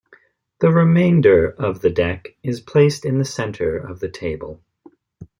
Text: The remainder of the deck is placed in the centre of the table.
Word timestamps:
The 0.61 0.71
remainder 0.71 1.47
of 1.59 1.81
the 1.81 1.91
deck 1.91 2.29
is 2.41 2.59
placed 2.59 3.05
in 3.05 3.19
the 3.19 3.23
centre 3.23 3.77
of 3.77 3.99
the 3.99 4.09
table. 4.09 4.59